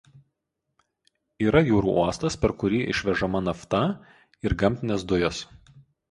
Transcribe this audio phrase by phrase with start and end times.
[1.49, 3.81] Yra jūrų uostas per kurį išvežama nafta
[4.49, 5.43] ir gamtinės dujos.